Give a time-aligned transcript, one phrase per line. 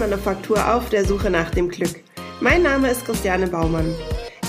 [0.00, 2.02] Erfolgsmanufaktur auf der Suche nach dem Glück.
[2.40, 3.94] Mein Name ist Christiane Baumann.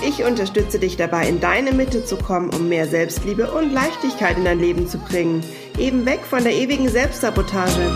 [0.07, 4.45] Ich unterstütze dich dabei, in deine Mitte zu kommen, um mehr Selbstliebe und Leichtigkeit in
[4.45, 5.43] dein Leben zu bringen.
[5.77, 7.91] Eben weg von der ewigen Selbstsabotage.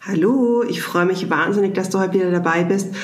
[0.00, 2.94] Hallo, ich freue mich wahnsinnig, dass du heute wieder dabei bist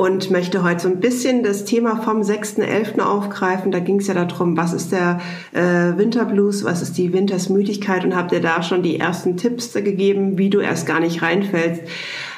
[0.00, 3.00] und möchte heute so ein bisschen das Thema vom 6.11.
[3.00, 3.70] aufgreifen.
[3.70, 5.20] Da ging es ja darum, was ist der
[5.52, 10.38] äh, Winterblues, was ist die Wintersmüdigkeit und habe dir da schon die ersten Tipps gegeben,
[10.38, 11.82] wie du erst gar nicht reinfällst.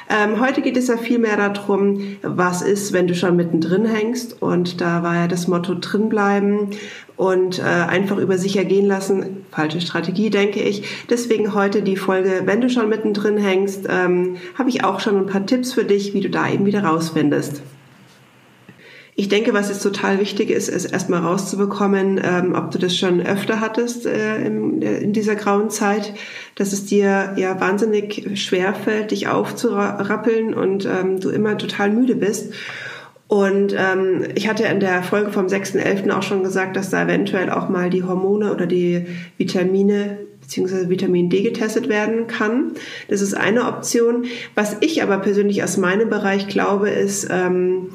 [0.09, 4.41] Ähm, heute geht es ja viel mehr darum, was ist, wenn du schon mittendrin hängst.
[4.41, 6.69] Und da war ja das Motto drinbleiben
[7.15, 9.45] und äh, einfach über sich ergehen lassen.
[9.51, 11.05] Falsche Strategie, denke ich.
[11.09, 15.25] Deswegen heute die Folge, wenn du schon mittendrin hängst, ähm, habe ich auch schon ein
[15.25, 17.61] paar Tipps für dich, wie du da eben wieder rausfindest.
[19.15, 23.21] Ich denke, was jetzt total wichtig ist, ist erstmal rauszubekommen, ähm, ob du das schon
[23.21, 26.13] öfter hattest äh, in, in, dieser grauen Zeit,
[26.55, 32.15] dass es dir ja wahnsinnig schwer fällt, dich aufzurappeln und ähm, du immer total müde
[32.15, 32.53] bist.
[33.27, 36.09] Und ähm, ich hatte in der Folge vom 6.11.
[36.11, 39.05] auch schon gesagt, dass da eventuell auch mal die Hormone oder die
[39.37, 42.73] Vitamine beziehungsweise Vitamin D getestet werden kann.
[43.07, 44.25] Das ist eine Option.
[44.55, 47.89] Was ich aber persönlich aus meinem Bereich glaube, ist, ähm,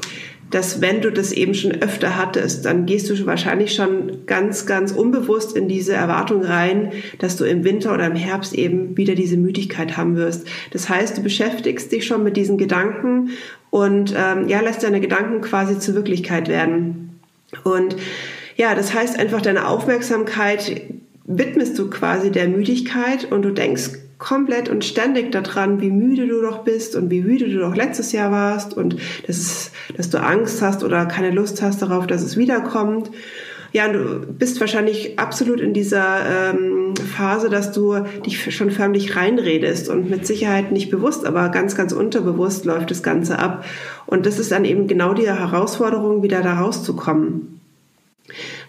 [0.50, 4.92] dass wenn du das eben schon öfter hattest, dann gehst du wahrscheinlich schon ganz, ganz
[4.92, 9.36] unbewusst in diese Erwartung rein, dass du im Winter oder im Herbst eben wieder diese
[9.36, 10.46] Müdigkeit haben wirst.
[10.72, 13.30] Das heißt, du beschäftigst dich schon mit diesen Gedanken
[13.70, 17.20] und ähm, ja, lässt deine Gedanken quasi zur Wirklichkeit werden.
[17.64, 17.96] Und
[18.56, 20.82] ja, das heißt einfach, deine Aufmerksamkeit
[21.28, 26.40] widmest du quasi der Müdigkeit und du denkst komplett und ständig daran, wie müde du
[26.40, 30.20] doch bist und wie müde du doch letztes Jahr warst und das ist, dass du
[30.20, 33.10] Angst hast oder keine Lust hast darauf, dass es wiederkommt.
[33.70, 39.90] Ja, du bist wahrscheinlich absolut in dieser ähm, Phase, dass du dich schon förmlich reinredest
[39.90, 43.66] und mit Sicherheit nicht bewusst, aber ganz, ganz unterbewusst läuft das Ganze ab.
[44.06, 47.57] Und das ist dann eben genau die Herausforderung, wieder da rauszukommen.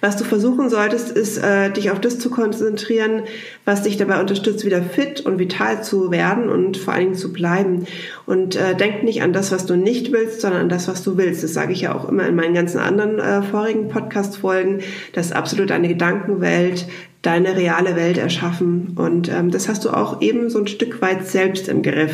[0.02, 3.24] Was du versuchen solltest, ist, äh, dich auf das zu konzentrieren,
[3.66, 7.34] was dich dabei unterstützt, wieder fit und vital zu werden und vor allen Dingen zu
[7.34, 7.86] bleiben.
[8.26, 11.18] Und äh, denk nicht an das, was du nicht willst, sondern an das, was du
[11.18, 11.44] willst.
[11.44, 14.80] Das sage ich ja auch immer in meinen ganzen anderen äh, vorigen Podcast-Folgen,
[15.14, 16.86] dass absolut deine Gedankenwelt
[17.22, 18.94] deine reale Welt erschaffen.
[18.96, 22.14] Und ähm, das hast du auch eben so ein Stück weit selbst im Griff.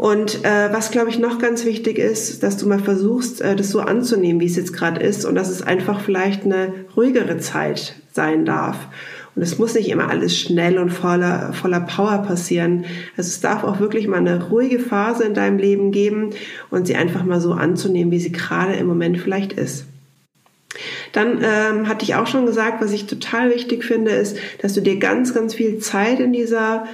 [0.00, 3.68] Und äh, was, glaube ich, noch ganz wichtig ist, dass du mal versuchst, äh, das
[3.68, 7.96] so anzunehmen, wie es jetzt gerade ist und dass es einfach vielleicht eine ruhigere Zeit
[8.10, 8.78] sein darf.
[9.36, 12.86] Und es muss nicht immer alles schnell und voller, voller Power passieren.
[13.18, 16.30] Also es darf auch wirklich mal eine ruhige Phase in deinem Leben geben
[16.70, 19.84] und sie einfach mal so anzunehmen, wie sie gerade im Moment vielleicht ist.
[21.12, 24.80] Dann ähm, hatte ich auch schon gesagt, was ich total wichtig finde, ist, dass du
[24.80, 26.86] dir ganz, ganz viel Zeit in dieser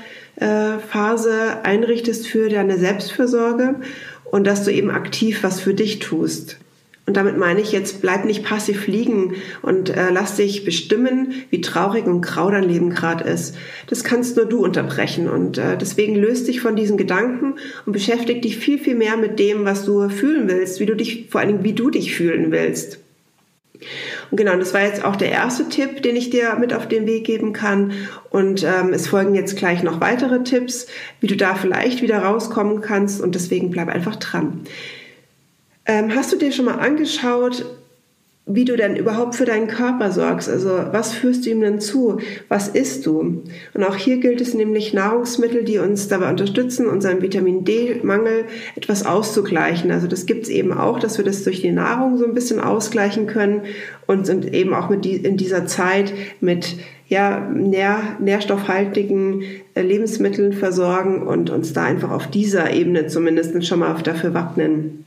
[0.44, 3.76] Phase einrichtest für deine Selbstfürsorge
[4.24, 6.58] und dass du eben aktiv was für dich tust.
[7.06, 11.60] Und damit meine ich jetzt, bleib nicht passiv liegen und äh, lass dich bestimmen, wie
[11.60, 13.54] traurig und grau dein Leben gerade ist.
[13.86, 15.28] Das kannst nur du unterbrechen.
[15.28, 17.54] Und äh, deswegen löst dich von diesen Gedanken
[17.86, 21.28] und beschäftige dich viel, viel mehr mit dem, was du fühlen willst, wie du dich,
[21.30, 22.98] vor allen Dingen, wie du dich fühlen willst.
[24.30, 27.06] Und genau, das war jetzt auch der erste Tipp, den ich dir mit auf den
[27.06, 27.92] Weg geben kann.
[28.30, 30.86] Und ähm, es folgen jetzt gleich noch weitere Tipps,
[31.20, 33.20] wie du da vielleicht wieder rauskommen kannst.
[33.20, 34.64] Und deswegen bleib einfach dran.
[35.86, 37.64] Ähm, hast du dir schon mal angeschaut,
[38.48, 40.48] wie du denn überhaupt für deinen Körper sorgst.
[40.48, 42.20] Also was führst du ihm denn zu?
[42.48, 43.42] Was isst du?
[43.74, 48.44] Und auch hier gilt es nämlich Nahrungsmittel, die uns dabei unterstützen, unseren Vitamin D-Mangel
[48.76, 49.90] etwas auszugleichen.
[49.90, 52.60] Also das gibt es eben auch, dass wir das durch die Nahrung so ein bisschen
[52.60, 53.62] ausgleichen können
[54.06, 56.76] und sind eben auch mit die, in dieser Zeit mit
[57.08, 59.42] ja, nähr, nährstoffhaltigen
[59.74, 65.05] äh, Lebensmitteln versorgen und uns da einfach auf dieser Ebene zumindest schon mal dafür wappnen.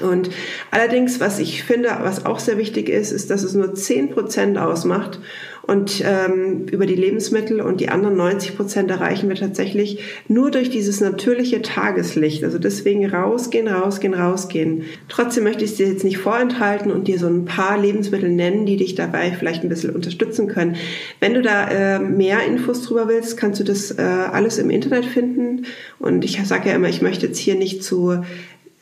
[0.00, 0.30] Und
[0.70, 4.56] allerdings, was ich finde, was auch sehr wichtig ist, ist, dass es nur 10 Prozent
[4.56, 5.18] ausmacht
[5.62, 10.70] und ähm, über die Lebensmittel und die anderen 90 Prozent erreichen wir tatsächlich nur durch
[10.70, 12.42] dieses natürliche Tageslicht.
[12.44, 14.84] Also deswegen rausgehen, rausgehen, rausgehen.
[15.08, 18.66] Trotzdem möchte ich es dir jetzt nicht vorenthalten und dir so ein paar Lebensmittel nennen,
[18.66, 20.76] die dich dabei vielleicht ein bisschen unterstützen können.
[21.20, 25.04] Wenn du da äh, mehr Infos drüber willst, kannst du das äh, alles im Internet
[25.04, 25.66] finden.
[25.98, 28.24] Und ich sage ja immer, ich möchte jetzt hier nicht zu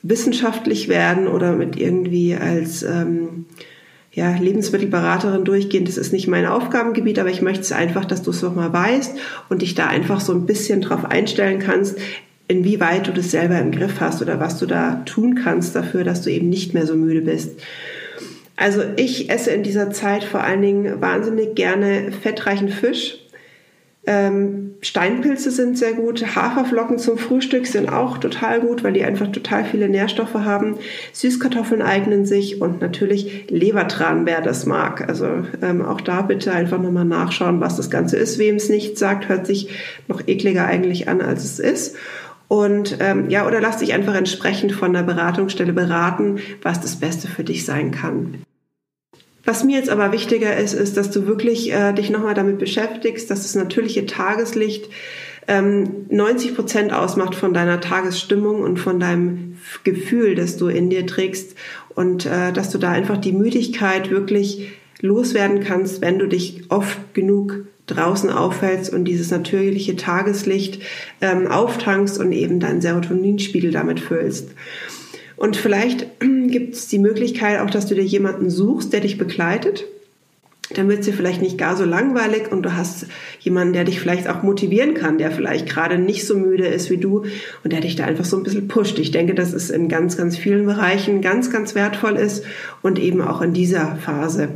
[0.03, 3.47] wissenschaftlich werden oder mit irgendwie als ähm,
[4.13, 5.85] ja, Lebensmittelberaterin durchgehen.
[5.85, 9.17] Das ist nicht mein Aufgabengebiet, aber ich möchte es einfach, dass du es nochmal weißt
[9.49, 11.99] und dich da einfach so ein bisschen drauf einstellen kannst,
[12.49, 16.23] inwieweit du das selber im Griff hast oder was du da tun kannst dafür, dass
[16.23, 17.61] du eben nicht mehr so müde bist.
[18.57, 23.19] Also ich esse in dieser Zeit vor allen Dingen wahnsinnig gerne fettreichen Fisch
[24.07, 26.35] Ähm, Steinpilze sind sehr gut.
[26.35, 30.77] Haferflocken zum Frühstück sind auch total gut, weil die einfach total viele Nährstoffe haben.
[31.13, 35.09] Süßkartoffeln eignen sich und natürlich Lebertran, wer das mag.
[35.09, 35.27] Also
[35.61, 38.39] ähm, auch da bitte einfach nochmal nachschauen, was das Ganze ist.
[38.39, 39.69] Wem es nicht sagt, hört sich
[40.07, 41.97] noch ekliger eigentlich an, als es ist.
[42.49, 47.29] Und ähm, ja, oder lass dich einfach entsprechend von der Beratungsstelle beraten, was das Beste
[47.29, 48.43] für dich sein kann.
[49.49, 53.31] Was mir jetzt aber wichtiger ist, ist, dass du wirklich äh, dich nochmal damit beschäftigst,
[53.31, 54.91] dass das natürliche Tageslicht
[55.47, 61.07] ähm, 90 Prozent ausmacht von deiner Tagesstimmung und von deinem Gefühl, das du in dir
[61.07, 61.57] trägst
[61.95, 64.69] und äh, dass du da einfach die Müdigkeit wirklich
[65.01, 70.83] loswerden kannst, wenn du dich oft genug draußen aufhältst und dieses natürliche Tageslicht
[71.23, 74.51] ähm, auftankst und eben deinen Serotoninspiegel damit füllst.
[75.39, 79.85] Und vielleicht gibt es die Möglichkeit auch, dass du dir jemanden suchst, der dich begleitet.
[80.75, 83.07] Dann wird es dir vielleicht nicht gar so langweilig und du hast
[83.41, 86.99] jemanden, der dich vielleicht auch motivieren kann, der vielleicht gerade nicht so müde ist wie
[86.99, 87.25] du
[87.65, 88.99] und der dich da einfach so ein bisschen pusht.
[88.99, 92.45] Ich denke, dass es in ganz, ganz vielen Bereichen ganz, ganz wertvoll ist
[92.83, 94.51] und eben auch in dieser Phase.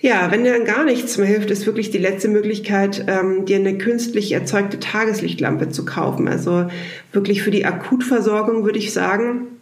[0.00, 3.56] Ja, wenn dir dann gar nichts mehr hilft, ist wirklich die letzte Möglichkeit, ähm, dir
[3.56, 6.28] eine künstlich erzeugte Tageslichtlampe zu kaufen.
[6.28, 6.66] Also
[7.12, 9.57] wirklich für die Akutversorgung würde ich sagen,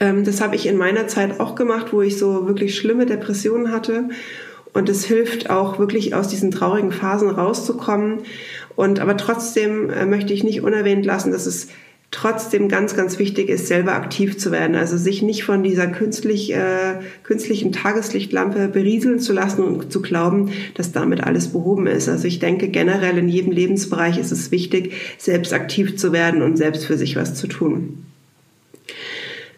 [0.00, 3.72] ähm, das habe ich in meiner Zeit auch gemacht, wo ich so wirklich schlimme Depressionen
[3.72, 4.08] hatte.
[4.74, 8.18] Und es hilft auch wirklich aus diesen traurigen Phasen rauszukommen.
[8.76, 11.68] Und aber trotzdem äh, möchte ich nicht unerwähnt lassen, dass es
[12.10, 14.76] trotzdem ganz, ganz wichtig ist, selber aktiv zu werden.
[14.76, 20.50] Also sich nicht von dieser künstlich, äh, künstlichen Tageslichtlampe berieseln zu lassen und zu glauben,
[20.74, 22.08] dass damit alles behoben ist.
[22.08, 26.56] Also ich denke generell in jedem Lebensbereich ist es wichtig, selbst aktiv zu werden und
[26.56, 28.07] selbst für sich was zu tun.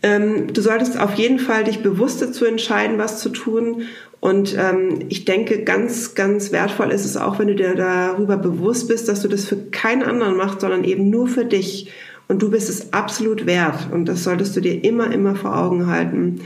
[0.02, 3.82] Ähm, du solltest auf jeden Fall dich bewusst dazu entscheiden, was zu tun.
[4.20, 8.88] Und ähm, ich denke, ganz, ganz wertvoll ist es auch, wenn du dir darüber bewusst
[8.88, 11.90] bist, dass du das für keinen anderen machst, sondern eben nur für dich.
[12.28, 13.88] Und du bist es absolut wert.
[13.90, 16.40] Und das solltest du dir immer, immer vor Augen halten.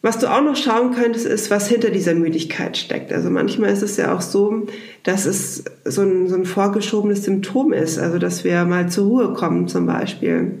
[0.00, 3.12] Was du auch noch schauen könntest, ist, was hinter dieser Müdigkeit steckt.
[3.12, 4.66] Also manchmal ist es ja auch so,
[5.02, 7.98] dass es so ein, so ein vorgeschobenes Symptom ist.
[7.98, 10.52] Also dass wir mal zur Ruhe kommen zum Beispiel.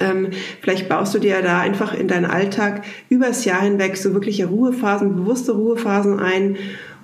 [0.00, 0.28] Ähm,
[0.60, 5.16] vielleicht baust du dir da einfach in deinen Alltag übers Jahr hinweg so wirkliche Ruhephasen,
[5.16, 6.56] bewusste Ruhephasen ein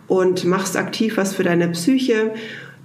[0.06, 2.32] und machst aktiv was für deine Psyche,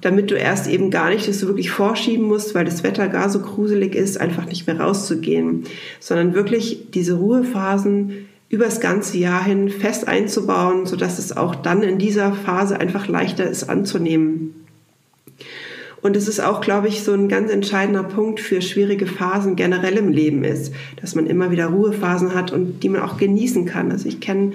[0.01, 3.29] damit du erst eben gar nicht das so wirklich vorschieben musst, weil das Wetter gar
[3.29, 5.63] so gruselig ist, einfach nicht mehr rauszugehen,
[5.99, 11.97] sondern wirklich diese Ruhephasen übers ganze Jahr hin fest einzubauen, sodass es auch dann in
[11.97, 14.53] dieser Phase einfach leichter ist anzunehmen.
[16.05, 19.97] Und es ist auch, glaube ich, so ein ganz entscheidender Punkt für schwierige Phasen generell
[19.97, 20.71] im Leben ist,
[21.01, 23.91] dass man immer wieder Ruhephasen hat und die man auch genießen kann.
[23.91, 24.51] Also ich kenne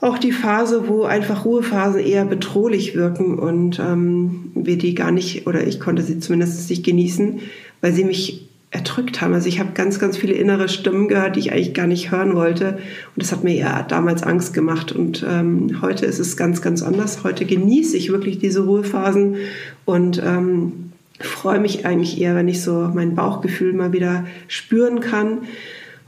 [0.00, 5.46] auch die Phase, wo einfach Ruhephasen eher bedrohlich wirken und ähm, wir die gar nicht,
[5.46, 7.38] oder ich konnte sie zumindest nicht genießen,
[7.80, 9.34] weil sie mich erdrückt haben.
[9.34, 12.34] Also ich habe ganz, ganz viele innere Stimmen gehört, die ich eigentlich gar nicht hören
[12.34, 12.78] wollte.
[13.14, 14.92] Und das hat mir ja damals Angst gemacht.
[14.92, 17.22] Und ähm, heute ist es ganz, ganz anders.
[17.22, 19.36] Heute genieße ich wirklich diese Ruhephasen
[19.84, 25.42] und ähm, freue mich eigentlich eher, wenn ich so mein Bauchgefühl mal wieder spüren kann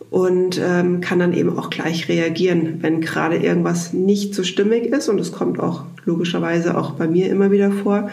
[0.08, 5.10] und ähm, kann dann eben auch gleich reagieren, wenn gerade irgendwas nicht so stimmig ist.
[5.10, 8.08] Und es kommt auch logischerweise auch bei mir immer wieder vor.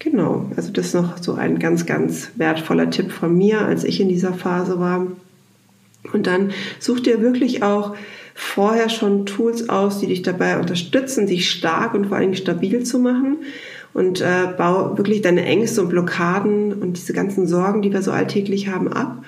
[0.00, 4.00] Genau, also das ist noch so ein ganz, ganz wertvoller Tipp von mir, als ich
[4.00, 5.06] in dieser Phase war.
[6.14, 7.94] Und dann such dir wirklich auch
[8.34, 12.98] vorher schon Tools aus, die dich dabei unterstützen, dich stark und vor allem stabil zu
[12.98, 13.38] machen.
[13.92, 18.10] Und äh, bau wirklich deine Ängste und Blockaden und diese ganzen Sorgen, die wir so
[18.12, 19.22] alltäglich haben, ab.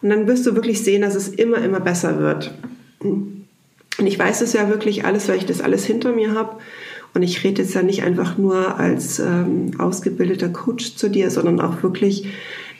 [0.00, 2.54] Und dann wirst du wirklich sehen, dass es immer, immer besser wird.
[3.00, 6.56] Und ich weiß es ja wirklich alles, weil ich das alles hinter mir habe.
[7.14, 11.60] Und ich rede jetzt ja nicht einfach nur als ähm, ausgebildeter Coach zu dir, sondern
[11.60, 12.26] auch wirklich,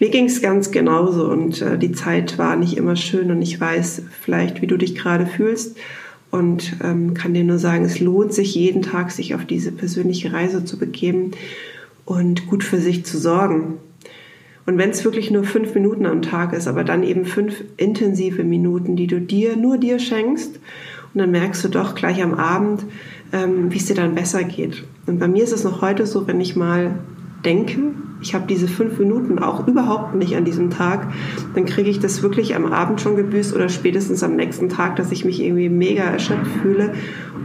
[0.00, 3.60] mir ging es ganz genauso und äh, die Zeit war nicht immer schön und ich
[3.60, 5.76] weiß vielleicht, wie du dich gerade fühlst
[6.32, 10.32] und ähm, kann dir nur sagen, es lohnt sich jeden Tag, sich auf diese persönliche
[10.32, 11.30] Reise zu begeben
[12.04, 13.74] und gut für sich zu sorgen.
[14.66, 18.42] Und wenn es wirklich nur fünf Minuten am Tag ist, aber dann eben fünf intensive
[18.42, 20.58] Minuten, die du dir, nur dir schenkst,
[21.14, 22.84] und dann merkst du doch gleich am Abend,
[23.34, 24.84] ähm, wie es dir dann besser geht.
[25.06, 26.98] Und bei mir ist es noch heute so, wenn ich mal
[27.44, 27.78] denke,
[28.22, 31.12] ich habe diese fünf Minuten auch überhaupt nicht an diesem Tag,
[31.54, 35.12] dann kriege ich das wirklich am Abend schon gebüßt oder spätestens am nächsten Tag, dass
[35.12, 36.94] ich mich irgendwie mega erschöpft fühle.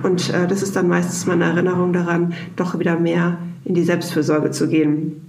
[0.04, 4.52] Und äh, das ist dann meistens meine Erinnerung daran, doch wieder mehr in die Selbstfürsorge
[4.52, 5.22] zu gehen.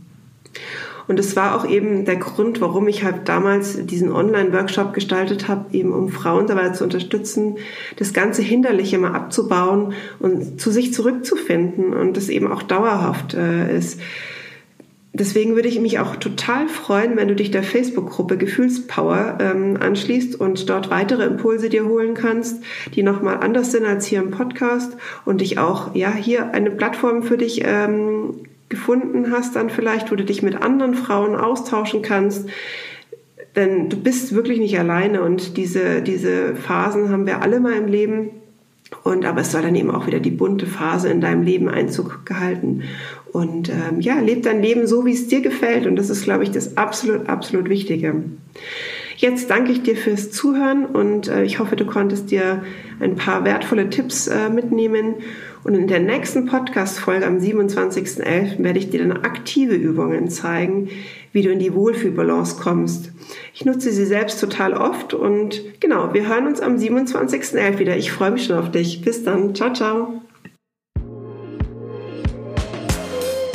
[1.09, 5.67] Und es war auch eben der Grund, warum ich halt damals diesen Online-Workshop gestaltet habe,
[5.73, 7.57] eben um Frauen dabei zu unterstützen,
[7.97, 13.77] das ganze Hinderliche mal abzubauen und zu sich zurückzufinden und das eben auch dauerhaft äh,
[13.77, 14.01] ist.
[15.13, 20.39] Deswegen würde ich mich auch total freuen, wenn du dich der Facebook-Gruppe Gefühlspower ähm, anschließt
[20.39, 22.63] und dort weitere Impulse dir holen kannst,
[22.95, 27.25] die nochmal anders sind als hier im Podcast und dich auch ja hier eine Plattform
[27.25, 28.35] für dich ähm,
[28.71, 32.49] gefunden hast, dann vielleicht, wo du dich mit anderen Frauen austauschen kannst.
[33.57, 37.89] Denn du bist wirklich nicht alleine und diese, diese Phasen haben wir alle mal im
[37.89, 38.31] Leben.
[39.05, 42.25] Und aber es soll dann eben auch wieder die bunte Phase in deinem Leben Einzug
[42.25, 42.83] gehalten.
[43.33, 45.87] Und ähm, ja, leb dein Leben so, wie es dir gefällt.
[45.87, 48.25] Und das ist, glaube ich, das absolut, absolut Wichtige.
[49.17, 52.63] Jetzt danke ich dir fürs Zuhören und äh, ich hoffe, du konntest dir
[53.01, 55.17] ein paar wertvolle Tipps äh, mitnehmen.
[55.63, 58.63] Und in der nächsten Podcast-Folge am 27.11.
[58.65, 60.89] werde ich dir dann aktive Übungen zeigen,
[61.33, 63.13] wie du in die Wohlfühlbalance kommst.
[63.53, 67.79] Ich nutze sie selbst total oft und genau, wir hören uns am 27.11.
[67.79, 67.99] wieder.
[67.99, 69.03] Ich freue mich schon auf dich.
[69.03, 69.55] Bis dann.
[69.55, 70.23] Ciao, ciao.